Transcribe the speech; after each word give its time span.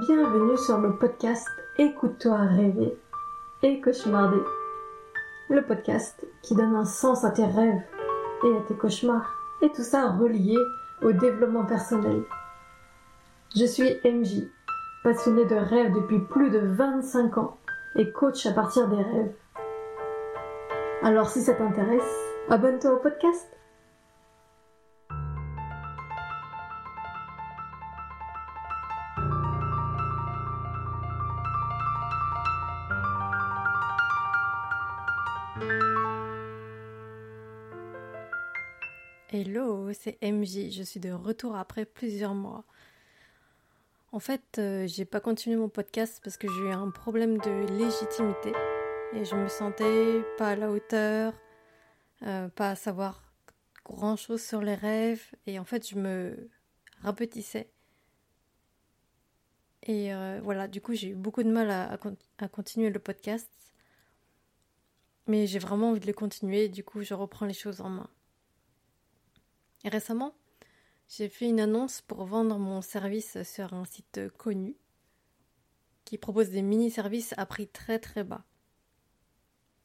Bienvenue 0.00 0.56
sur 0.58 0.78
le 0.78 0.96
podcast 0.96 1.48
Écoute-toi 1.78 2.36
rêver 2.36 2.96
et 3.62 3.80
cauchemarder. 3.80 4.42
Le 5.48 5.64
podcast 5.64 6.26
qui 6.42 6.54
donne 6.54 6.76
un 6.76 6.84
sens 6.84 7.24
à 7.24 7.30
tes 7.30 7.46
rêves 7.46 7.82
et 8.44 8.56
à 8.56 8.60
tes 8.68 8.74
cauchemars. 8.74 9.34
Et 9.62 9.70
tout 9.70 9.82
ça 9.82 10.10
relié 10.10 10.56
au 11.02 11.12
développement 11.12 11.64
personnel. 11.64 12.22
Je 13.56 13.64
suis 13.64 13.96
MJ, 14.04 14.44
passionnée 15.02 15.46
de 15.46 15.56
rêves 15.56 15.92
depuis 15.92 16.20
plus 16.20 16.50
de 16.50 16.58
25 16.58 17.38
ans 17.38 17.58
et 17.96 18.12
coach 18.12 18.44
à 18.46 18.52
partir 18.52 18.88
des 18.88 19.02
rêves. 19.02 19.32
Alors 21.02 21.30
si 21.30 21.40
ça 21.40 21.54
t'intéresse, 21.54 22.16
abonne-toi 22.50 22.92
au 22.92 22.98
podcast. 22.98 23.57
Hello, 39.40 39.92
c'est 39.92 40.18
MJ. 40.20 40.72
Je 40.72 40.82
suis 40.82 40.98
de 40.98 41.12
retour 41.12 41.54
après 41.54 41.84
plusieurs 41.84 42.34
mois. 42.34 42.64
En 44.10 44.18
fait, 44.18 44.58
euh, 44.58 44.88
j'ai 44.88 45.04
pas 45.04 45.20
continué 45.20 45.54
mon 45.54 45.68
podcast 45.68 46.20
parce 46.24 46.36
que 46.36 46.48
j'ai 46.48 46.62
eu 46.62 46.72
un 46.72 46.90
problème 46.90 47.38
de 47.38 47.78
légitimité 47.78 48.50
et 49.12 49.24
je 49.24 49.36
me 49.36 49.46
sentais 49.46 50.24
pas 50.38 50.48
à 50.48 50.56
la 50.56 50.72
hauteur, 50.72 51.34
euh, 52.22 52.48
pas 52.48 52.70
à 52.70 52.74
savoir 52.74 53.32
grand 53.84 54.16
chose 54.16 54.42
sur 54.42 54.60
les 54.60 54.74
rêves 54.74 55.22
et 55.46 55.60
en 55.60 55.64
fait, 55.64 55.88
je 55.88 55.94
me 55.94 56.50
rapetissais. 57.02 57.70
Et 59.84 60.12
euh, 60.12 60.40
voilà, 60.42 60.66
du 60.66 60.80
coup, 60.80 60.94
j'ai 60.94 61.10
eu 61.10 61.14
beaucoup 61.14 61.44
de 61.44 61.52
mal 61.52 61.70
à, 61.70 61.96
à 62.38 62.48
continuer 62.48 62.90
le 62.90 62.98
podcast. 62.98 63.48
Mais 65.28 65.46
j'ai 65.46 65.60
vraiment 65.60 65.90
envie 65.90 66.00
de 66.00 66.08
le 66.08 66.12
continuer, 66.12 66.68
du 66.68 66.82
coup, 66.82 67.02
je 67.02 67.14
reprends 67.14 67.46
les 67.46 67.54
choses 67.54 67.80
en 67.80 67.88
main. 67.88 68.10
Récemment, 69.88 70.34
j'ai 71.08 71.30
fait 71.30 71.48
une 71.48 71.60
annonce 71.60 72.02
pour 72.02 72.26
vendre 72.26 72.58
mon 72.58 72.82
service 72.82 73.42
sur 73.42 73.72
un 73.72 73.86
site 73.86 74.28
connu 74.36 74.76
qui 76.04 76.18
propose 76.18 76.50
des 76.50 76.60
mini-services 76.60 77.32
à 77.38 77.46
prix 77.46 77.68
très 77.68 77.98
très 77.98 78.22
bas. 78.22 78.44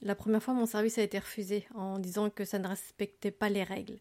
La 0.02 0.16
première 0.16 0.44
fois, 0.44 0.54
mon 0.54 0.66
service 0.66 0.98
a 0.98 1.04
été 1.04 1.20
refusé 1.20 1.66
en 1.74 2.00
disant 2.00 2.30
que 2.30 2.44
ça 2.44 2.60
ne 2.60 2.68
respectait 2.68 3.32
pas 3.32 3.48
les 3.48 3.64
règles. 3.64 4.00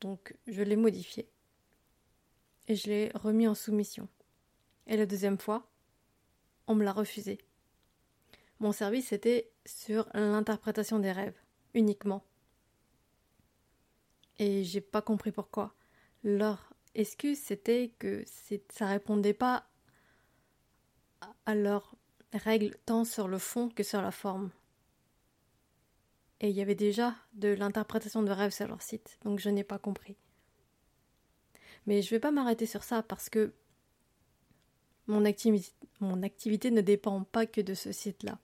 Donc, 0.00 0.34
je 0.48 0.62
l'ai 0.62 0.74
modifié 0.74 1.28
et 2.66 2.74
je 2.74 2.88
l'ai 2.88 3.12
remis 3.14 3.46
en 3.46 3.54
soumission. 3.54 4.08
Et 4.88 4.96
la 4.96 5.06
deuxième 5.06 5.38
fois, 5.38 5.70
on 6.66 6.74
me 6.74 6.84
l'a 6.84 6.92
refusé. 6.92 7.38
Mon 8.58 8.72
service 8.72 9.12
était 9.12 9.48
sur 9.64 10.08
l'interprétation 10.14 10.98
des 10.98 11.12
rêves, 11.12 11.38
uniquement 11.74 12.24
et 14.38 14.64
j'ai 14.64 14.80
pas 14.80 15.02
compris 15.02 15.32
pourquoi. 15.32 15.74
Leur 16.24 16.72
excuse 16.94 17.38
c'était 17.38 17.92
que 17.98 18.24
ça 18.70 18.86
répondait 18.86 19.34
pas 19.34 19.66
à 21.46 21.54
leurs 21.54 21.94
règles 22.32 22.76
tant 22.86 23.04
sur 23.04 23.28
le 23.28 23.38
fond 23.38 23.68
que 23.68 23.82
sur 23.82 24.02
la 24.02 24.10
forme? 24.10 24.50
Et 26.40 26.50
il 26.50 26.56
y 26.56 26.62
avait 26.62 26.76
déjà 26.76 27.14
de 27.32 27.48
l'interprétation 27.48 28.22
de 28.22 28.30
rêves 28.30 28.52
sur 28.52 28.68
leur 28.68 28.82
site, 28.82 29.18
donc 29.24 29.40
je 29.40 29.48
n'ai 29.48 29.64
pas 29.64 29.78
compris. 29.78 30.16
Mais 31.86 32.02
je 32.02 32.10
vais 32.10 32.20
pas 32.20 32.30
m'arrêter 32.30 32.66
sur 32.66 32.84
ça 32.84 33.02
parce 33.02 33.28
que 33.28 33.52
mon, 35.08 35.24
activité, 35.24 35.72
mon 36.00 36.22
activité 36.22 36.70
ne 36.70 36.80
dépend 36.80 37.24
pas 37.24 37.46
que 37.46 37.60
de 37.60 37.74
ce 37.74 37.92
site-là. 37.92 38.38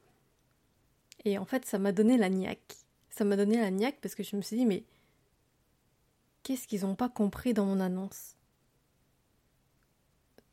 Et 1.25 1.39
en 1.39 1.45
fait, 1.45 1.65
ça 1.67 1.79
m'a 1.79 1.93
donné 1.93 2.17
la 2.17 2.31
niaque. 2.31 2.77
Ça 3.11 3.25
m'a 3.25 3.37
donné 3.37 3.59
la 3.61 3.71
niaque 3.71 3.99
parce 4.01 4.15
que 4.15 4.23
je 4.23 4.35
me 4.35 4.43
suis 4.43 4.57
dit, 4.57 4.67
mais 4.67 4.85
Qu'est-ce 6.45 6.69
qu'ils 6.69 6.83
n'ont 6.83 6.95
pas 6.95 7.09
compris 7.09 7.55
dans 7.55 7.65
mon 7.65 7.81
annonce? 7.81 8.37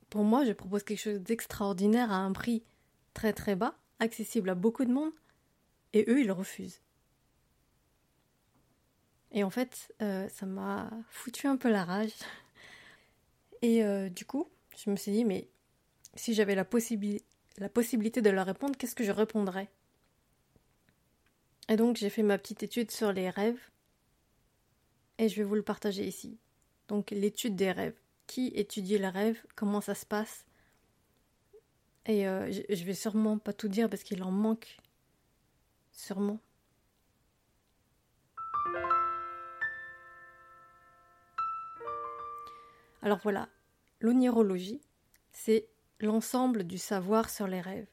Pour 0.09 0.23
moi, 0.23 0.45
je 0.45 0.53
propose 0.53 0.83
quelque 0.83 1.01
chose 1.01 1.19
d'extraordinaire 1.19 2.13
à 2.13 2.15
un 2.15 2.31
prix 2.31 2.63
très 3.13 3.33
très 3.33 3.57
bas, 3.57 3.75
accessible 3.99 4.49
à 4.49 4.55
beaucoup 4.55 4.85
de 4.85 4.91
monde, 4.91 5.11
et 5.91 6.05
eux, 6.07 6.21
ils 6.21 6.31
refusent. 6.31 6.79
Et 9.33 9.43
en 9.43 9.49
fait, 9.49 9.93
euh, 10.01 10.29
ça 10.29 10.45
m'a 10.45 10.89
foutu 11.09 11.47
un 11.47 11.57
peu 11.57 11.69
la 11.69 11.83
rage. 11.83 12.13
Et 13.61 13.83
euh, 13.83 14.09
du 14.09 14.25
coup, 14.25 14.49
je 14.75 14.89
me 14.89 14.95
suis 14.95 15.11
dit, 15.11 15.23
mais 15.23 15.47
si 16.15 16.33
j'avais 16.33 16.55
la, 16.55 16.65
la 17.57 17.69
possibilité 17.69 18.21
de 18.21 18.29
leur 18.29 18.45
répondre, 18.45 18.75
qu'est-ce 18.77 18.95
que 18.95 19.03
je 19.03 19.11
répondrais? 19.11 19.69
Et 21.69 21.75
donc, 21.75 21.97
j'ai 21.97 22.09
fait 22.09 22.23
ma 22.23 22.37
petite 22.37 22.63
étude 22.63 22.91
sur 22.91 23.13
les 23.13 23.29
rêves 23.29 23.59
et 25.21 25.29
je 25.29 25.35
vais 25.35 25.43
vous 25.43 25.53
le 25.53 25.61
partager 25.61 26.03
ici. 26.03 26.39
Donc 26.87 27.11
l'étude 27.11 27.55
des 27.55 27.71
rêves. 27.71 27.95
Qui 28.25 28.47
étudie 28.55 28.97
les 28.97 29.07
rêves 29.07 29.45
Comment 29.55 29.79
ça 29.79 29.93
se 29.93 30.05
passe? 30.05 30.45
Et 32.07 32.27
euh, 32.27 32.51
je 32.51 32.83
vais 32.83 32.95
sûrement 32.95 33.37
pas 33.37 33.53
tout 33.53 33.67
dire 33.67 33.87
parce 33.87 34.01
qu'il 34.01 34.23
en 34.23 34.31
manque. 34.31 34.79
Sûrement. 35.91 36.39
Alors 43.03 43.19
voilà, 43.21 43.47
l'onirologie, 43.99 44.81
c'est 45.31 45.67
l'ensemble 45.99 46.63
du 46.63 46.79
savoir 46.79 47.29
sur 47.29 47.45
les 47.45 47.61
rêves. 47.61 47.87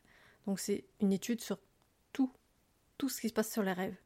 Donc 0.47 0.61
c'est 0.61 0.87
une 1.01 1.13
étude 1.13 1.43
sur 1.43 1.59
tout, 2.15 2.33
tout 2.97 3.11
ce 3.11 3.21
qui 3.21 3.29
se 3.29 3.35
passe 3.35 3.53
sur 3.53 3.63
les 3.63 3.73
rêves. 3.73 3.97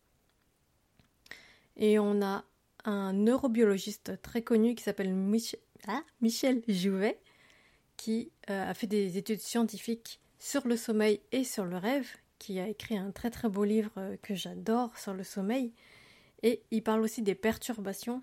Et 1.76 2.00
on 2.00 2.20
a 2.20 2.44
un 2.84 3.12
neurobiologiste 3.12 4.20
très 4.22 4.42
connu 4.42 4.74
qui 4.74 4.82
s'appelle 4.82 5.14
ah, 5.86 6.02
Michel 6.20 6.62
Jouvet, 6.68 7.18
qui 7.96 8.32
euh, 8.50 8.70
a 8.70 8.74
fait 8.74 8.86
des 8.86 9.18
études 9.18 9.40
scientifiques 9.40 10.20
sur 10.38 10.66
le 10.66 10.76
sommeil 10.76 11.20
et 11.30 11.44
sur 11.44 11.64
le 11.64 11.76
rêve, 11.76 12.08
qui 12.38 12.58
a 12.58 12.68
écrit 12.68 12.96
un 12.96 13.12
très 13.12 13.30
très 13.30 13.48
beau 13.48 13.64
livre 13.64 13.92
euh, 13.98 14.16
que 14.22 14.34
j'adore 14.34 14.96
sur 14.98 15.14
le 15.14 15.24
sommeil. 15.24 15.72
Et 16.42 16.62
il 16.70 16.82
parle 16.82 17.02
aussi 17.02 17.22
des 17.22 17.36
perturbations. 17.36 18.22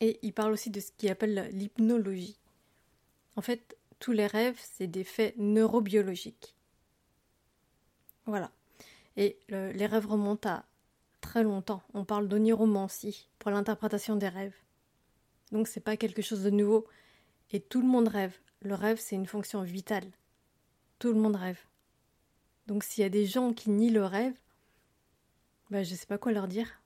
Et 0.00 0.18
il 0.22 0.32
parle 0.32 0.52
aussi 0.52 0.70
de 0.70 0.80
ce 0.80 0.90
qu'il 0.96 1.10
appelle 1.10 1.50
l'hypnologie. 1.52 2.38
En 3.36 3.42
fait, 3.42 3.76
tous 4.00 4.12
les 4.12 4.26
rêves, 4.26 4.58
c'est 4.58 4.86
des 4.86 5.04
faits 5.04 5.36
neurobiologiques. 5.36 6.56
Voilà. 8.26 8.50
Et 9.16 9.38
les 9.48 9.86
rêves 9.86 10.06
remontent 10.06 10.48
à 10.48 10.64
très 11.20 11.42
longtemps. 11.42 11.82
On 11.94 12.04
parle 12.04 12.28
d'oniromancie 12.28 13.28
pour 13.38 13.50
l'interprétation 13.50 14.16
des 14.16 14.28
rêves. 14.28 14.56
Donc 15.52 15.68
c'est 15.68 15.80
pas 15.80 15.96
quelque 15.96 16.22
chose 16.22 16.42
de 16.42 16.50
nouveau. 16.50 16.86
Et 17.52 17.60
tout 17.60 17.80
le 17.80 17.88
monde 17.88 18.08
rêve. 18.08 18.36
Le 18.62 18.74
rêve, 18.74 18.98
c'est 19.00 19.16
une 19.16 19.26
fonction 19.26 19.62
vitale. 19.62 20.04
Tout 20.98 21.12
le 21.12 21.20
monde 21.20 21.36
rêve. 21.36 21.58
Donc 22.66 22.84
s'il 22.84 23.02
y 23.02 23.06
a 23.06 23.10
des 23.10 23.26
gens 23.26 23.52
qui 23.52 23.70
nient 23.70 23.90
le 23.90 24.04
rêve, 24.04 24.34
ben 25.70 25.84
je 25.84 25.94
sais 25.94 26.06
pas 26.06 26.18
quoi 26.18 26.32
leur 26.32 26.48
dire. 26.48 26.80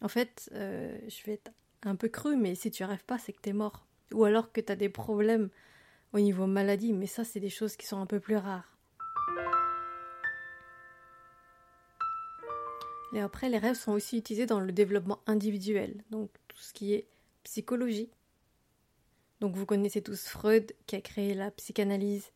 En 0.00 0.08
fait, 0.08 0.50
euh, 0.52 0.98
je 1.08 1.24
vais 1.24 1.32
être 1.34 1.52
un 1.82 1.96
peu 1.96 2.08
cru, 2.08 2.36
mais 2.36 2.54
si 2.54 2.70
tu 2.70 2.84
rêves 2.84 3.04
pas, 3.04 3.18
c'est 3.18 3.32
que 3.32 3.40
t'es 3.40 3.52
mort. 3.52 3.86
Ou 4.12 4.24
alors 4.24 4.52
que 4.52 4.60
t'as 4.60 4.76
des 4.76 4.88
problèmes 4.88 5.48
au 6.12 6.20
niveau 6.20 6.46
maladie, 6.46 6.92
mais 6.92 7.06
ça, 7.06 7.24
c'est 7.24 7.40
des 7.40 7.50
choses 7.50 7.76
qui 7.76 7.86
sont 7.86 8.00
un 8.00 8.06
peu 8.06 8.20
plus 8.20 8.36
rares. 8.36 8.73
Et 13.14 13.20
après, 13.20 13.48
les 13.48 13.58
rêves 13.58 13.76
sont 13.76 13.92
aussi 13.92 14.18
utilisés 14.18 14.46
dans 14.46 14.60
le 14.60 14.72
développement 14.72 15.20
individuel, 15.26 16.02
donc 16.10 16.30
tout 16.48 16.58
ce 16.58 16.72
qui 16.72 16.94
est 16.94 17.06
psychologie. 17.44 18.10
Donc 19.40 19.56
vous 19.56 19.66
connaissez 19.66 20.02
tous 20.02 20.26
Freud 20.26 20.74
qui 20.86 20.96
a 20.96 21.00
créé 21.00 21.34
la 21.34 21.50
psychanalyse. 21.52 22.32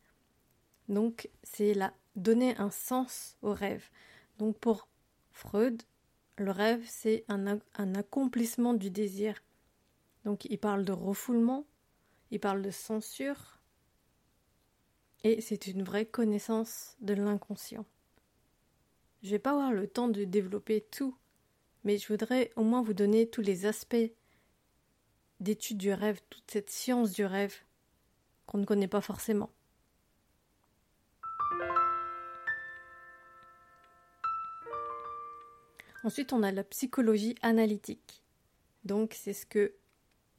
Donc 0.87 1.29
c'est 1.43 1.73
la 1.73 1.93
donner 2.15 2.55
un 2.57 2.71
sens 2.71 3.37
au 3.41 3.53
rêve. 3.53 3.89
Donc 4.37 4.57
pour 4.57 4.87
Freud, 5.31 5.83
le 6.37 6.51
rêve 6.51 6.83
c'est 6.87 7.25
un, 7.27 7.59
un 7.75 7.95
accomplissement 7.95 8.73
du 8.73 8.89
désir. 8.89 9.35
Donc 10.23 10.45
il 10.45 10.57
parle 10.57 10.85
de 10.85 10.93
refoulement, 10.93 11.65
il 12.31 12.39
parle 12.39 12.61
de 12.61 12.71
censure, 12.71 13.59
et 15.23 15.41
c'est 15.41 15.67
une 15.67 15.83
vraie 15.83 16.05
connaissance 16.05 16.95
de 17.01 17.13
l'inconscient. 17.13 17.85
Je 19.21 19.31
vais 19.31 19.39
pas 19.39 19.51
avoir 19.51 19.73
le 19.73 19.87
temps 19.87 20.07
de 20.07 20.23
développer 20.23 20.81
tout, 20.81 21.15
mais 21.83 21.97
je 21.97 22.07
voudrais 22.07 22.51
au 22.55 22.63
moins 22.63 22.81
vous 22.81 22.93
donner 22.93 23.29
tous 23.29 23.41
les 23.41 23.65
aspects 23.65 24.11
d'étude 25.39 25.77
du 25.77 25.91
rêve, 25.91 26.21
toute 26.29 26.49
cette 26.49 26.69
science 26.69 27.11
du 27.11 27.25
rêve 27.25 27.55
qu'on 28.45 28.57
ne 28.57 28.65
connaît 28.65 28.87
pas 28.87 29.01
forcément. 29.01 29.49
Ensuite, 36.03 36.31
on 36.31 36.43
a 36.43 36.51
la 36.51 36.63
psychologie 36.63 37.35
analytique. 37.41 38.23
Donc, 38.85 39.13
c'est 39.13 39.33
ce 39.33 39.45
que 39.45 39.73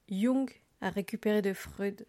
Jung 0.09 0.50
a 0.81 0.88
récupéré 0.88 1.43
de 1.43 1.53
Freud. 1.53 2.06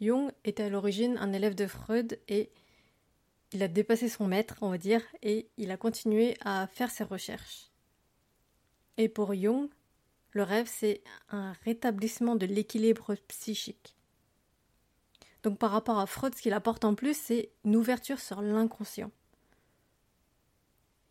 Jung 0.00 0.30
était 0.44 0.62
à 0.62 0.68
l'origine 0.68 1.18
un 1.18 1.32
élève 1.32 1.56
de 1.56 1.66
Freud 1.66 2.20
et 2.28 2.50
il 3.52 3.62
a 3.62 3.68
dépassé 3.68 4.08
son 4.08 4.26
maître, 4.26 4.56
on 4.60 4.70
va 4.70 4.78
dire, 4.78 5.02
et 5.22 5.48
il 5.56 5.70
a 5.70 5.76
continué 5.76 6.36
à 6.40 6.66
faire 6.66 6.90
ses 6.90 7.04
recherches. 7.04 7.70
Et 8.96 9.08
pour 9.08 9.34
Jung, 9.34 9.68
le 10.32 10.42
rêve, 10.42 10.68
c'est 10.68 11.02
un 11.30 11.52
rétablissement 11.64 12.36
de 12.36 12.46
l'équilibre 12.46 13.14
psychique. 13.28 13.94
Donc 15.42 15.58
par 15.58 15.70
rapport 15.70 15.98
à 15.98 16.06
Freud, 16.06 16.34
ce 16.34 16.42
qu'il 16.42 16.52
apporte 16.52 16.84
en 16.84 16.94
plus, 16.94 17.16
c'est 17.16 17.50
une 17.64 17.76
ouverture 17.76 18.20
sur 18.20 18.40
l'inconscient. 18.42 19.10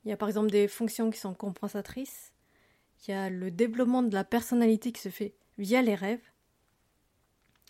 Il 0.03 0.09
y 0.09 0.13
a 0.13 0.17
par 0.17 0.29
exemple 0.29 0.49
des 0.49 0.67
fonctions 0.67 1.11
qui 1.11 1.19
sont 1.19 1.33
compensatrices, 1.33 2.31
il 3.07 3.11
y 3.11 3.13
a 3.13 3.29
le 3.29 3.51
développement 3.51 4.03
de 4.03 4.13
la 4.13 4.23
personnalité 4.23 4.91
qui 4.91 5.01
se 5.01 5.09
fait 5.09 5.35
via 5.57 5.81
les 5.81 5.95
rêves, 5.95 6.31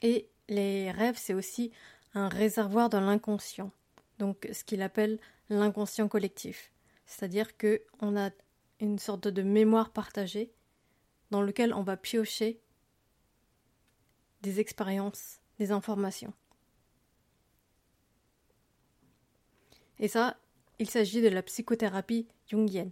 et 0.01 0.29
les 0.47 0.91
rêves, 0.91 1.17
c'est 1.17 1.33
aussi 1.33 1.71
un 2.13 2.29
réservoir 2.29 2.89
dans 2.89 3.01
l'inconscient, 3.01 3.71
donc 4.21 4.47
ce 4.53 4.63
qu'il 4.63 4.83
appelle 4.83 5.19
l'inconscient 5.49 6.07
collectif. 6.07 6.71
C'est-à-dire 7.07 7.57
qu'on 7.57 8.15
a 8.15 8.29
une 8.79 8.99
sorte 8.99 9.27
de 9.27 9.41
mémoire 9.41 9.89
partagée 9.89 10.53
dans 11.31 11.41
lequel 11.41 11.73
on 11.73 11.81
va 11.81 11.97
piocher 11.97 12.61
des 14.43 14.59
expériences, 14.59 15.39
des 15.57 15.71
informations. 15.71 16.33
Et 19.97 20.07
ça, 20.07 20.37
il 20.77 20.87
s'agit 20.87 21.23
de 21.23 21.29
la 21.29 21.41
psychothérapie 21.41 22.27
jungienne. 22.45 22.91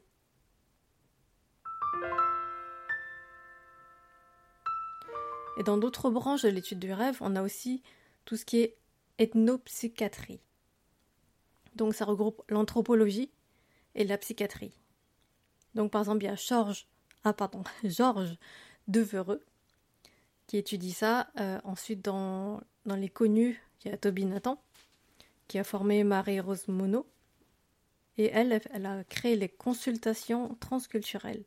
Et 5.59 5.63
dans 5.63 5.77
d'autres 5.77 6.09
branches 6.09 6.41
de 6.41 6.49
l'étude 6.49 6.79
du 6.79 6.91
rêve, 6.91 7.17
on 7.21 7.35
a 7.35 7.43
aussi 7.43 7.83
tout 8.25 8.35
ce 8.35 8.45
qui 8.45 8.61
est 8.61 8.77
ethnopsychiatrie. 9.19 10.41
Donc 11.75 11.95
ça 11.95 12.05
regroupe 12.05 12.41
l'anthropologie 12.49 13.31
et 13.95 14.03
la 14.03 14.17
psychiatrie. 14.17 14.73
Donc 15.75 15.91
par 15.91 16.01
exemple, 16.01 16.23
il 16.23 16.27
y 16.27 16.29
a 16.29 16.35
Georges, 16.35 16.87
ah 17.23 17.33
pardon, 17.33 17.63
Devereux 18.87 19.43
qui 20.47 20.57
étudie 20.57 20.93
ça. 20.93 21.29
Euh, 21.39 21.59
ensuite, 21.63 22.03
dans, 22.03 22.59
dans 22.85 22.95
les 22.95 23.09
connus, 23.09 23.61
il 23.83 23.91
y 23.91 23.93
a 23.93 23.97
Toby 23.97 24.25
Nathan 24.25 24.59
qui 25.47 25.59
a 25.59 25.63
formé 25.63 26.03
Marie-Rose 26.03 26.67
Monod. 26.67 27.05
Et 28.17 28.29
elle, 28.33 28.61
elle 28.71 28.85
a 28.85 29.03
créé 29.03 29.35
les 29.35 29.49
consultations 29.49 30.55
transculturelles. 30.59 31.43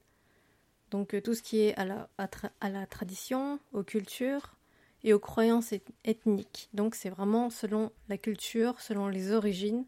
Donc 0.91 1.15
euh, 1.15 1.21
tout 1.21 1.35
ce 1.35 1.43
qui 1.43 1.61
est 1.61 1.77
la, 1.85 2.09
à, 2.19 2.69
la 2.69 2.87
tradition, 2.87 3.59
aux 3.73 3.83
cultures 3.83 4.57
et 5.05 5.13
aux 5.13 5.19
croyances 5.19 5.75
ethniques. 6.05 6.69
Donc 6.75 6.95
c'est 6.95 7.11
vraiment 7.11 7.51
selon 7.51 7.93
la 8.09 8.19
culture, 8.19 8.81
selon 8.81 9.09
les 9.09 9.33
origines, 9.33 9.85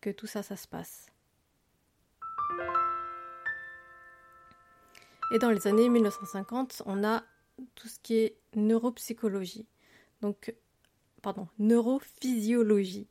que 0.00 0.10
tout 0.10 0.26
ça, 0.26 0.42
ça 0.42 0.56
se 0.56 0.68
passe. 0.68 1.06
Et 5.34 5.38
dans 5.38 5.50
les 5.50 5.66
années 5.66 5.88
1950, 5.88 6.82
on 6.86 7.04
a 7.04 7.22
tout 7.74 7.88
ce 7.88 7.98
qui 8.00 8.16
est 8.16 8.36
neuropsychologie. 8.54 9.66
Donc, 10.22 10.54
pardon, 11.22 11.48
neurophysiologie. 11.58 13.06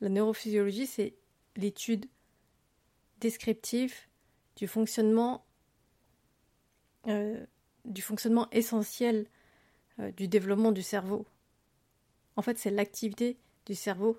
La 0.00 0.08
neurophysiologie, 0.08 0.86
c'est 0.86 1.14
l'étude 1.56 2.06
descriptive 3.20 3.94
du 4.56 4.66
fonctionnement 4.66 5.44
euh, 7.06 7.44
du 7.84 8.00
fonctionnement 8.00 8.48
essentiel 8.50 9.26
euh, 10.00 10.10
du 10.12 10.26
développement 10.26 10.72
du 10.72 10.82
cerveau. 10.82 11.26
En 12.36 12.42
fait, 12.42 12.58
c'est 12.58 12.70
l'activité 12.70 13.36
du 13.66 13.74
cerveau 13.74 14.18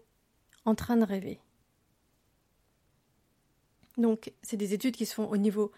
en 0.65 0.75
train 0.75 0.97
de 0.97 1.03
rêver. 1.03 1.39
Donc, 3.97 4.33
c'est 4.41 4.57
des 4.57 4.73
études 4.73 4.95
qui 4.95 5.05
se 5.05 5.13
font 5.13 5.29
au 5.29 5.37
niveau 5.37 5.71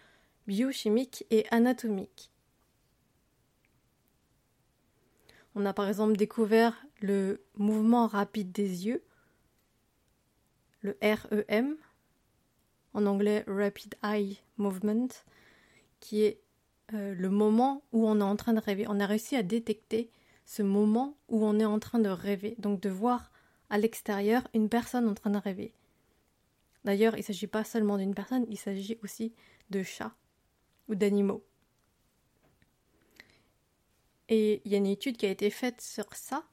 biochimique 0.46 1.24
et 1.30 1.46
anatomique. 1.50 2.30
On 5.54 5.66
a 5.66 5.72
par 5.72 5.88
exemple 5.88 6.16
découvert 6.16 6.86
le 7.00 7.42
mouvement 7.56 8.06
rapide 8.06 8.52
des 8.52 8.86
yeux, 8.86 9.02
le 10.80 10.96
REM, 11.02 11.76
en 12.94 13.06
anglais 13.06 13.44
Rapid 13.46 13.94
Eye 14.02 14.38
Movement, 14.56 15.08
qui 16.00 16.22
est 16.22 16.40
euh, 16.94 17.14
le 17.14 17.28
moment 17.28 17.82
où 17.92 18.08
on 18.08 18.20
est 18.20 18.24
en 18.24 18.36
train 18.36 18.52
de 18.52 18.60
rêver. 18.60 18.86
On 18.88 19.00
a 19.00 19.06
réussi 19.06 19.36
à 19.36 19.42
détecter 19.42 20.10
ce 20.46 20.62
moment 20.62 21.16
où 21.28 21.44
on 21.44 21.58
est 21.58 21.64
en 21.64 21.78
train 21.78 21.98
de 21.98 22.08
rêver, 22.08 22.54
donc 22.58 22.80
de 22.80 22.88
voir 22.88 23.30
à 23.68 23.78
l'extérieur 23.78 24.46
une 24.54 24.68
personne 24.68 25.08
en 25.08 25.14
train 25.14 25.30
de 25.30 25.38
rêver. 25.38 25.74
D'ailleurs, 26.84 27.14
il 27.14 27.20
ne 27.20 27.24
s'agit 27.24 27.46
pas 27.46 27.64
seulement 27.64 27.98
d'une 27.98 28.14
personne, 28.14 28.46
il 28.48 28.56
s'agit 28.56 28.98
aussi 29.02 29.34
de 29.70 29.82
chats 29.82 30.14
ou 30.88 30.94
d'animaux. 30.94 31.44
Et 34.28 34.62
il 34.64 34.72
y 34.72 34.74
a 34.74 34.78
une 34.78 34.86
étude 34.86 35.16
qui 35.16 35.26
a 35.26 35.30
été 35.30 35.50
faite 35.50 35.80
sur 35.80 36.14
ça. 36.14 36.44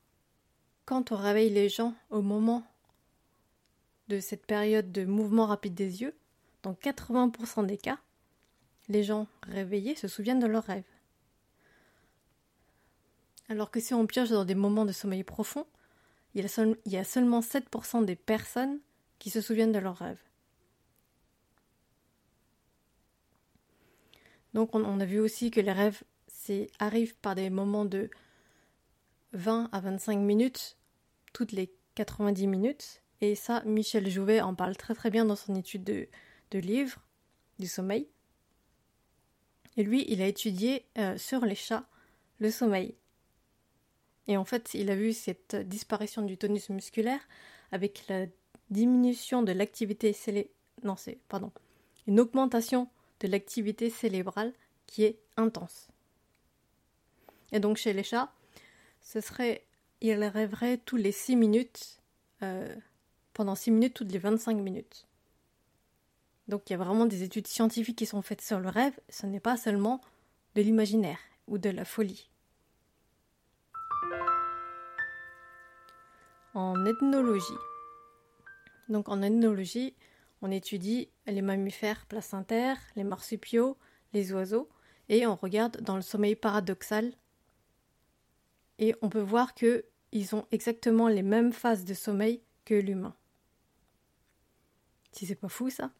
Quand 0.85 1.11
on 1.11 1.15
réveille 1.15 1.49
les 1.49 1.69
gens 1.69 1.93
au 2.09 2.21
moment 2.21 2.65
de 4.07 4.19
cette 4.19 4.45
période 4.45 4.91
de 4.91 5.03
mouvement 5.05 5.45
rapide 5.45 5.73
des 5.73 6.01
yeux, 6.01 6.15
dans 6.63 6.73
80% 6.73 7.65
des 7.65 7.77
cas, 7.77 7.99
les 8.87 9.03
gens 9.03 9.27
réveillés 9.43 9.95
se 9.95 10.07
souviennent 10.07 10.39
de 10.39 10.47
leurs 10.47 10.63
rêves. 10.63 10.83
Alors 13.49 13.71
que 13.71 13.79
si 13.79 13.93
on 13.93 14.07
pioche 14.07 14.29
dans 14.29 14.45
des 14.45 14.55
moments 14.55 14.85
de 14.85 14.91
sommeil 14.91 15.23
profond, 15.23 15.65
il 16.33 16.41
y 16.41 16.97
a, 16.97 17.03
seulement 17.03 17.39
7% 17.39 18.03
des 18.03 18.15
personnes 18.15 18.79
qui 19.19 19.29
se 19.29 19.41
souviennent 19.41 19.71
de 19.71 19.79
leurs 19.79 19.97
rêves. 19.97 20.21
Donc 24.53 24.73
on, 24.73 24.99
a 25.01 25.05
vu 25.05 25.19
aussi 25.19 25.51
que 25.51 25.59
les 25.59 25.73
rêves 25.73 26.03
arrivent 26.79 27.15
par 27.17 27.35
des 27.35 27.49
moments 27.49 27.83
de 27.83 28.09
20 29.33 29.69
à 29.71 29.79
25 29.81 30.17
minutes 30.19 30.77
toutes 31.33 31.51
les 31.51 31.73
90 31.95 32.47
minutes. 32.47 33.01
Et 33.19 33.35
ça, 33.35 33.61
Michel 33.65 34.09
Jouvet 34.09 34.39
en 34.39 34.55
parle 34.55 34.77
très 34.77 34.95
très 34.95 35.09
bien 35.09 35.25
dans 35.25 35.35
son 35.35 35.55
étude 35.55 35.83
de, 35.83 36.07
livre 36.59 37.01
du 37.59 37.67
sommeil. 37.67 38.07
Et 39.75 39.83
lui, 39.83 40.05
il 40.07 40.21
a 40.21 40.27
étudié 40.27 40.85
euh, 40.97 41.17
sur 41.17 41.45
les 41.45 41.55
chats 41.55 41.85
le 42.39 42.49
sommeil. 42.49 42.95
Et 44.27 44.37
en 44.37 44.45
fait, 44.45 44.73
il 44.73 44.89
a 44.89 44.95
vu 44.95 45.11
cette 45.11 45.55
disparition 45.55 46.21
du 46.21 46.37
tonus 46.37 46.69
musculaire 46.69 47.19
avec 47.71 48.05
la 48.07 48.25
diminution 48.69 49.43
de 49.43 49.51
l'activité 49.51 50.15
pardon, 51.27 51.51
une 52.07 52.19
augmentation 52.19 52.89
de 53.19 53.27
l'activité 53.27 53.89
cérébrale 53.89 54.53
qui 54.87 55.03
est 55.03 55.19
intense. 55.37 55.87
Et 57.51 57.59
donc, 57.59 57.77
chez 57.77 57.93
les 57.93 58.03
chats, 58.03 58.31
ce 59.01 59.21
serait, 59.21 59.65
ils 60.01 60.13
rêveraient 60.23 60.77
tous 60.77 60.97
les 60.97 61.11
6 61.11 61.35
minutes, 61.35 61.99
euh, 62.43 62.75
pendant 63.33 63.55
6 63.55 63.71
minutes, 63.71 63.93
toutes 63.93 64.11
les 64.11 64.19
25 64.19 64.55
minutes. 64.57 65.07
Donc 66.47 66.69
il 66.69 66.73
y 66.73 66.75
a 66.75 66.77
vraiment 66.77 67.05
des 67.05 67.23
études 67.23 67.47
scientifiques 67.47 67.97
qui 67.97 68.05
sont 68.05 68.21
faites 68.21 68.41
sur 68.41 68.59
le 68.59 68.69
rêve, 68.69 68.93
ce 69.09 69.25
n'est 69.25 69.39
pas 69.39 69.57
seulement 69.57 70.01
de 70.53 70.61
l'imaginaire 70.61 71.17
ou 71.47 71.57
de 71.57 71.69
la 71.69 71.85
folie. 71.85 72.29
En 76.53 76.85
ethnologie. 76.85 77.43
Donc 78.89 79.09
en 79.09 79.21
ethnologie, 79.21 79.95
on 80.41 80.51
étudie 80.51 81.09
les 81.27 81.41
mammifères 81.41 82.05
placentaires, 82.05 82.79
les 82.95 83.03
marsupiaux, 83.03 83.77
les 84.13 84.33
oiseaux, 84.33 84.69
et 85.09 85.25
on 85.27 85.35
regarde 85.35 85.81
dans 85.81 85.95
le 85.95 86.01
sommeil 86.01 86.35
paradoxal. 86.35 87.13
Et 88.79 88.95
on 89.01 89.09
peut 89.09 89.21
voir 89.21 89.53
qu'ils 89.53 90.35
ont 90.35 90.45
exactement 90.51 91.07
les 91.07 91.23
mêmes 91.23 91.53
phases 91.53 91.85
de 91.85 91.93
sommeil 91.93 92.41
que 92.65 92.75
l'humain. 92.75 93.15
Si 95.11 95.25
c'est 95.25 95.35
pas 95.35 95.49
fou 95.49 95.69
ça 95.69 95.91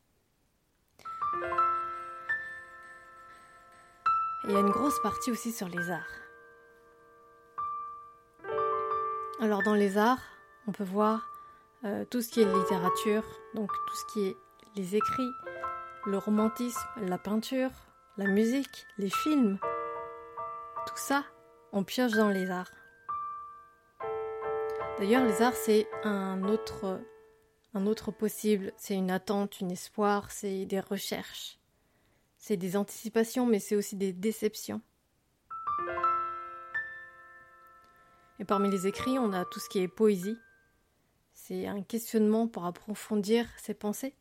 il 4.48 4.52
y 4.52 4.56
a 4.56 4.60
une 4.60 4.70
grosse 4.70 5.02
partie 5.02 5.32
aussi 5.32 5.52
sur 5.52 5.68
les 5.68 5.90
arts. 5.90 6.04
Alors 9.40 9.64
dans 9.64 9.74
les 9.74 9.98
arts, 9.98 10.22
on 10.68 10.72
peut 10.72 10.84
voir 10.84 11.35
euh, 11.84 12.06
tout 12.06 12.22
ce 12.22 12.30
qui 12.30 12.42
est 12.42 12.46
littérature, 12.46 13.24
donc 13.54 13.70
tout 13.88 13.96
ce 13.96 14.14
qui 14.14 14.28
est 14.28 14.38
les 14.76 14.96
écrits, 14.96 15.32
le 16.06 16.18
romantisme, 16.18 16.80
la 17.02 17.18
peinture, 17.18 17.72
la 18.18 18.26
musique, 18.26 18.88
les 18.98 19.10
films. 19.10 19.60
Tout 20.88 20.98
ça, 20.98 21.26
on 21.72 21.84
pioche 21.84 22.14
dans 22.14 22.30
les 22.30 22.50
arts. 22.50 22.72
D'ailleurs, 24.98 25.26
les 25.26 25.42
arts, 25.42 25.56
c'est 25.56 25.88
un 26.04 26.44
autre, 26.44 27.02
un 27.74 27.86
autre 27.86 28.12
possible, 28.12 28.72
c'est 28.78 28.96
une 28.96 29.12
attente, 29.12 29.58
un 29.62 29.70
espoir, 29.70 30.32
c'est 30.32 30.66
des 30.66 30.80
recherches. 30.80 31.60
C'est 32.38 32.58
des 32.58 32.78
anticipations, 32.78 33.46
mais 33.46 33.60
c'est 33.60 33.76
aussi 33.76 33.96
des 33.96 34.14
déceptions. 34.14 34.82
Et 38.40 38.46
parmi 38.46 38.70
les 38.70 38.88
écrits, 38.88 39.18
on 39.20 39.34
a 39.34 39.46
tout 39.46 39.60
ce 39.60 39.70
qui 39.70 39.80
est 39.80 39.88
poésie, 39.88 40.38
c'est 41.36 41.68
un 41.68 41.84
questionnement 41.84 42.48
pour 42.48 42.66
approfondir 42.66 43.48
ses 43.60 43.76
pensées. 43.76 44.16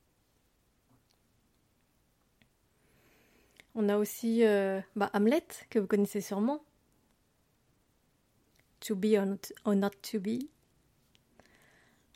On 3.75 3.89
a 3.89 3.97
aussi 3.97 4.45
euh, 4.45 4.81
bah, 4.95 5.11
Hamlet, 5.15 5.47
que 5.71 5.79
vous 5.79 5.87
connaissez 5.87 6.21
sûrement. 6.21 6.63
To 8.81 8.95
be 8.95 9.17
or 9.17 9.75
not, 9.75 9.91
to 10.03 10.21
be. 10.21 10.51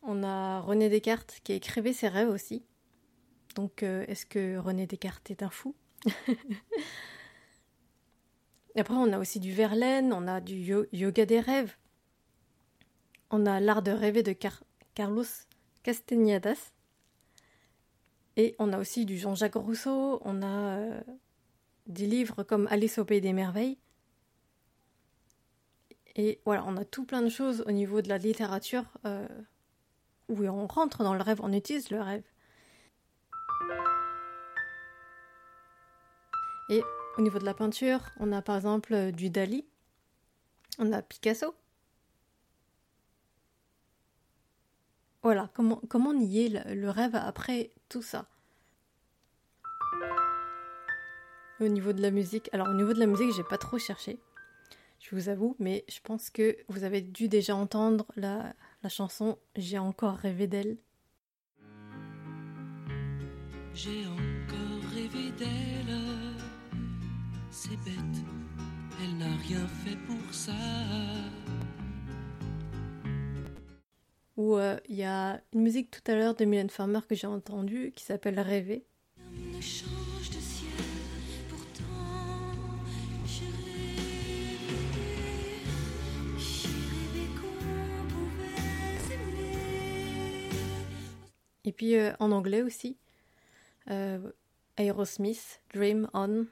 On 0.02 0.22
a 0.22 0.60
René 0.60 0.90
Descartes 0.90 1.40
qui 1.42 1.54
écrivait 1.54 1.94
ses 1.94 2.08
rêves 2.08 2.28
aussi. 2.28 2.64
Donc, 3.54 3.82
euh, 3.82 4.04
est-ce 4.08 4.26
que 4.26 4.58
René 4.58 4.86
Descartes 4.86 5.30
est 5.30 5.42
un 5.42 5.50
fou? 5.50 5.74
Après, 8.76 8.94
on 8.94 9.12
a 9.12 9.18
aussi 9.18 9.40
du 9.40 9.52
Verlaine, 9.52 10.12
on 10.12 10.28
a 10.28 10.40
du 10.40 10.54
yoga 10.92 11.24
des 11.24 11.40
rêves. 11.40 11.76
On 13.30 13.46
a 13.46 13.58
l'art 13.58 13.82
de 13.82 13.90
rêver 13.90 14.22
de 14.22 14.32
Carlos 14.98 15.46
Castañedas. 15.84 16.72
Et 18.36 18.56
on 18.58 18.72
a 18.72 18.80
aussi 18.80 19.04
du 19.04 19.16
Jean-Jacques 19.16 19.54
Rousseau, 19.54 20.20
on 20.24 20.42
a 20.42 20.76
euh, 20.76 21.00
des 21.86 22.06
livres 22.06 22.42
comme 22.42 22.66
Alice 22.68 22.98
au 22.98 23.04
pays 23.04 23.20
des 23.20 23.32
merveilles. 23.32 23.78
Et 26.16 26.40
voilà, 26.44 26.64
on 26.66 26.76
a 26.76 26.84
tout 26.84 27.04
plein 27.04 27.22
de 27.22 27.28
choses 27.28 27.62
au 27.68 27.70
niveau 27.70 28.02
de 28.02 28.08
la 28.08 28.18
littérature 28.18 28.86
euh, 29.04 29.28
où 30.28 30.42
on 30.44 30.66
rentre 30.66 31.04
dans 31.04 31.14
le 31.14 31.22
rêve, 31.22 31.38
on 31.44 31.52
utilise 31.52 31.90
le 31.90 32.00
rêve. 32.00 32.24
Et 36.70 36.82
au 37.16 37.22
niveau 37.22 37.38
de 37.38 37.44
la 37.44 37.54
peinture, 37.54 38.00
on 38.18 38.32
a 38.32 38.42
par 38.42 38.56
exemple 38.56 38.92
euh, 38.94 39.12
du 39.12 39.30
Dali, 39.30 39.64
on 40.80 40.90
a 40.90 41.02
Picasso. 41.02 41.54
Voilà, 45.22 45.50
comment, 45.52 46.14
nier 46.14 46.48
le 46.48 46.90
rêve 46.90 47.16
après 47.16 47.70
tout 47.88 48.02
ça? 48.02 48.26
Au 51.60 51.66
niveau 51.66 51.92
de 51.92 52.00
la 52.00 52.12
musique, 52.12 52.48
alors 52.52 52.68
au 52.68 52.74
niveau 52.74 52.92
de 52.92 53.00
la 53.00 53.06
musique, 53.06 53.32
j'ai 53.34 53.42
pas 53.42 53.58
trop 53.58 53.78
cherché, 53.78 54.20
je 55.00 55.16
vous 55.16 55.28
avoue, 55.28 55.56
mais 55.58 55.84
je 55.88 55.98
pense 56.04 56.30
que 56.30 56.56
vous 56.68 56.84
avez 56.84 57.00
dû 57.00 57.28
déjà 57.28 57.56
entendre 57.56 58.06
la, 58.14 58.54
la 58.84 58.88
chanson 58.88 59.38
J'ai 59.56 59.78
encore 59.78 60.14
rêvé 60.16 60.46
d'elle. 60.46 60.78
J'ai 63.74 64.06
encore 64.06 64.90
rêvé 64.94 65.32
d'elle, 65.36 65.98
c'est 67.50 67.76
bête, 67.84 68.24
elle 69.02 69.18
n'a 69.18 69.36
rien 69.48 69.66
fait 69.66 69.96
pour 70.06 70.32
ça. 70.32 70.52
Ou 74.38 74.56
euh, 74.56 74.78
il 74.88 74.94
y 74.94 75.02
a 75.02 75.40
une 75.52 75.62
musique 75.62 75.90
tout 75.90 76.10
à 76.10 76.14
l'heure 76.14 76.36
de 76.36 76.44
Mylène 76.44 76.70
Farmer 76.70 77.00
que 77.08 77.16
j'ai 77.16 77.26
entendue 77.26 77.92
qui 77.96 78.04
s'appelle 78.04 78.38
Rêver. 78.38 78.86
Et 91.64 91.72
puis 91.72 91.96
euh, 91.96 92.12
en 92.20 92.30
anglais 92.30 92.62
aussi, 92.62 92.96
euh, 93.90 94.30
Aerosmith, 94.76 95.60
Dream 95.74 96.08
On. 96.14 96.46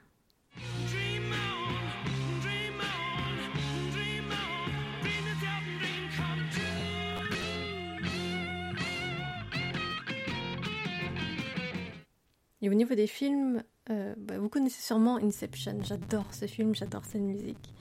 Et 12.63 12.71
au 12.71 12.75
niveau 12.75 12.95
des 12.95 13.07
films, 13.07 13.63
euh, 13.91 14.15
bah, 14.19 14.39
vous 14.39 14.49
connaissez 14.49 14.83
sûrement 14.83 15.17
Inception. 15.17 15.79
J'adore 15.83 16.33
ce 16.33 16.47
film, 16.47 16.75
j'adore 16.75 17.05
cette 17.05 17.23
musique. 17.23 17.75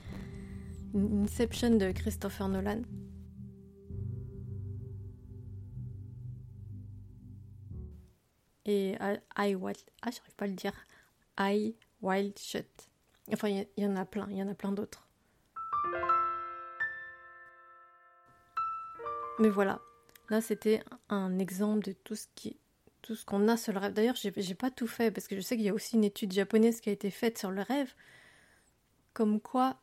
Inception 0.94 1.76
de 1.76 1.92
Christopher 1.92 2.48
Nolan. 2.48 2.82
et 8.66 8.96
I 9.38 9.54
Wild. 9.54 9.78
Ah, 10.02 10.10
j'arrive 10.10 10.34
pas 10.36 10.44
à 10.44 10.48
le 10.48 10.54
dire. 10.54 10.72
I 11.38 11.74
Wild 12.02 12.38
Shut. 12.38 12.66
Enfin, 13.32 13.48
il 13.48 13.66
y, 13.76 13.86
en 13.86 13.96
a 13.96 14.04
plein, 14.04 14.26
il 14.30 14.36
y 14.36 14.42
en 14.42 14.48
a 14.48 14.54
plein 14.54 14.72
d'autres. 14.72 15.08
Mais 19.38 19.48
voilà, 19.48 19.80
là 20.30 20.40
c'était 20.40 20.82
un 21.10 21.38
exemple 21.38 21.84
de 21.84 21.92
tout 21.92 22.14
ce 22.16 22.26
qui, 22.34 22.56
tout 23.06 23.14
ce 23.14 23.24
qu'on 23.24 23.48
a 23.48 23.56
sur 23.56 23.72
le 23.72 23.78
rêve. 23.78 23.92
D'ailleurs, 23.92 24.16
j'ai 24.16 24.54
pas 24.54 24.70
tout 24.70 24.86
fait 24.86 25.10
parce 25.10 25.28
que 25.28 25.36
je 25.36 25.40
sais 25.40 25.56
qu'il 25.56 25.64
y 25.64 25.68
a 25.68 25.74
aussi 25.74 25.96
une 25.96 26.04
étude 26.04 26.32
japonaise 26.32 26.80
qui 26.80 26.88
a 26.88 26.92
été 26.92 27.10
faite 27.10 27.38
sur 27.38 27.50
le 27.50 27.62
rêve, 27.62 27.94
comme 29.12 29.40
quoi 29.40 29.80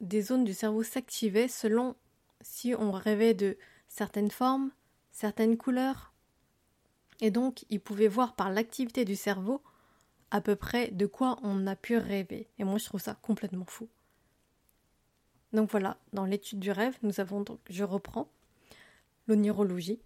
des 0.00 0.22
zones 0.22 0.44
du 0.44 0.54
cerveau 0.54 0.82
s'activaient 0.82 1.48
selon 1.48 1.94
si 2.40 2.74
on 2.76 2.90
rêvait 2.90 3.34
de 3.34 3.56
certaines 3.88 4.30
formes, 4.30 4.70
certaines 5.12 5.56
couleurs, 5.56 6.14
et 7.20 7.30
donc, 7.30 7.64
il 7.70 7.80
pouvait 7.80 8.08
voir 8.08 8.34
par 8.34 8.50
l'activité 8.50 9.04
du 9.04 9.16
cerveau 9.16 9.62
à 10.30 10.40
peu 10.40 10.56
près 10.56 10.90
de 10.90 11.06
quoi 11.06 11.38
on 11.42 11.66
a 11.66 11.76
pu 11.76 11.96
rêver. 11.96 12.48
Et 12.58 12.64
moi, 12.64 12.78
je 12.78 12.86
trouve 12.86 13.00
ça 13.00 13.14
complètement 13.14 13.64
fou. 13.64 13.88
Donc 15.52 15.70
voilà, 15.70 15.96
dans 16.12 16.24
l'étude 16.24 16.58
du 16.58 16.72
rêve, 16.72 16.98
nous 17.02 17.20
avons 17.20 17.40
donc, 17.42 17.60
je 17.70 17.84
reprends, 17.84 18.28
l'onirologie, 19.28 20.00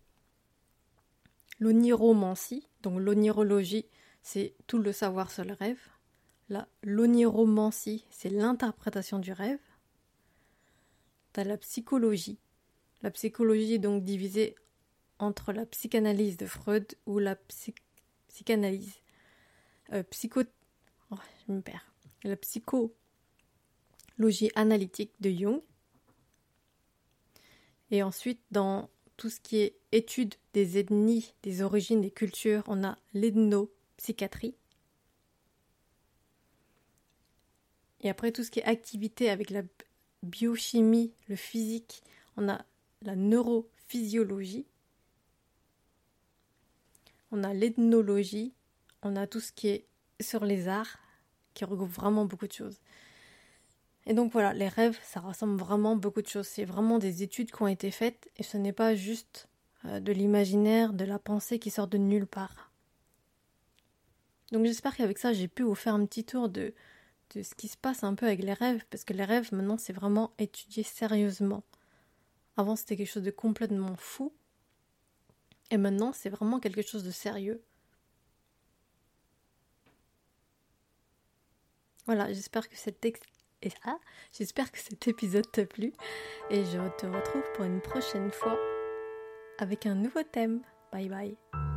l'oniromancie. 1.59 2.67
Donc 2.83 3.01
l'onirologie, 3.01 3.87
c'est 4.23 4.55
tout 4.67 4.79
le 4.79 4.93
savoir 4.93 5.31
sur 5.31 5.45
le 5.45 5.55
rêve. 5.55 5.81
L'oniromancie, 6.83 8.05
c'est 8.11 8.31
l'interprétation 8.31 9.19
du 9.19 9.33
rêve. 9.33 9.59
T'as 11.33 11.45
la 11.45 11.59
psychologie. 11.59 12.39
La 13.03 13.11
psychologie 13.11 13.75
est 13.75 13.79
donc 13.79 14.03
divisée 14.05 14.57
entre 15.19 15.53
la 15.53 15.67
psychanalyse 15.67 16.37
de 16.37 16.47
Freud 16.47 16.87
ou 17.07 17.19
la 17.19 17.37
psychanalyse 18.29 18.95
euh, 19.93 20.03
psycho... 20.05 20.43
Oh, 21.11 21.17
je 21.47 21.53
me 21.53 21.61
perds. 21.61 21.93
La 22.25 22.37
psychologie 22.37 22.93
analytique 24.55 25.13
de 25.21 25.31
Jung. 25.31 25.63
Et 27.91 28.03
ensuite, 28.03 28.41
dans 28.51 28.91
tout 29.19 29.29
ce 29.29 29.41
qui 29.41 29.59
est 29.59 29.77
étude 29.93 30.35
des 30.55 30.79
ethnies, 30.79 31.35
des 31.43 31.61
origines, 31.61 32.01
des 32.01 32.11
cultures, 32.11 32.63
on 32.67 32.83
a 32.83 32.97
l'ethnopsychiatrie. 33.13 34.55
Et 38.01 38.09
après, 38.09 38.33
tout 38.33 38.43
ce 38.43 38.51
qui 38.51 38.61
est 38.61 38.65
activité 38.65 39.29
avec 39.29 39.51
la 39.51 39.63
biochimie, 40.23 41.13
le 41.29 41.37
physique, 41.37 42.03
on 42.39 42.49
a 42.49 42.65
la 43.03 43.17
neurophysiologie 43.17 44.65
on 47.31 47.45
a 47.45 47.53
l'ethnologie, 47.53 48.55
on 49.03 49.17
a 49.17 49.27
tout 49.27 49.41
ce 49.41 49.53
qui 49.53 49.69
est 49.69 49.87
sur 50.21 50.45
les 50.45 50.69
arts, 50.69 50.99
qui 51.55 51.65
regroupe 51.65 51.91
vraiment 51.91 52.25
beaucoup 52.25 52.47
de 52.47 52.53
choses. 52.53 52.81
Et 54.09 54.15
donc 54.15 54.33
voilà, 54.33 54.55
les 54.55 54.69
rêves, 54.69 54.99
ça 55.03 55.21
ressemble 55.21 55.61
vraiment 55.61 55.95
beaucoup 55.95 56.23
de 56.23 56.27
choses. 56.27 56.47
C'est 56.47 56.65
vraiment 56.65 56.99
des 56.99 57.23
études 57.23 57.53
qui 57.53 57.63
ont 57.63 57.69
été 57.69 57.91
faites 57.91 58.31
et 58.39 58.43
ce 58.43 58.57
n'est 58.57 58.73
pas 58.73 58.95
juste 58.95 59.49
euh, 59.85 60.01
de 60.01 60.13
l'imaginaire, 60.13 60.95
de 60.95 61.05
la 61.05 61.19
pensée 61.19 61.59
qui 61.59 61.71
sort 61.71 61.89
de 61.89 61.99
nulle 61.99 62.27
part. 62.27 62.73
Donc 64.51 64.65
j'espère 64.65 64.97
qu'avec 64.97 65.19
ça, 65.19 65.35
j'ai 65.35 65.47
pu 65.47 65.63
vous 65.63 65.75
faire 65.75 65.95
un 65.95 66.07
petit 66.07 66.25
tour 66.25 66.49
de, 66.49 66.73
de 67.35 67.43
ce 67.43 67.55
qui 67.55 67.69
se 67.69 67.77
passe 67.77 68.03
un 68.03 68.15
peu 68.15 68.25
avec 68.25 68.43
les 68.43 68.55
rêves, 68.55 68.83
parce 68.89 69.05
que 69.05 69.13
les 69.13 69.25
rêves, 69.25 69.53
maintenant, 69.53 69.77
c'est 69.77 69.93
vraiment 69.93 70.33
étudié 70.39 70.83
sérieusement. 70.83 71.63
Avant, 72.57 72.77
c'était 72.77 72.97
quelque 72.97 73.13
chose 73.13 73.23
de 73.23 73.31
complètement 73.31 73.95
fou, 73.97 74.33
et 75.71 75.77
maintenant, 75.77 76.15
c'est 76.15 76.31
vraiment 76.31 76.61
quelque 76.61 76.81
chose 76.81 77.05
de 77.05 77.11
sérieux. 77.11 77.63
Voilà, 82.07 82.33
j'espère 82.33 82.71
que 82.71 82.77
cet 82.77 83.05
et 83.63 83.71
ah, 83.85 83.99
j'espère 84.33 84.71
que 84.71 84.79
cet 84.79 85.09
épisode 85.09 85.51
t'a 85.51 85.67
plu 85.67 85.93
et 86.51 86.65
je 86.65 86.79
te 86.97 87.07
retrouve 87.07 87.45
pour 87.55 87.65
une 87.65 87.81
prochaine 87.81 88.31
fois 88.31 88.59
avec 89.59 89.87
un 89.87 89.95
nouveau 89.95 90.23
thème. 90.23 90.63
Bye 90.93 91.09
bye. 91.09 91.68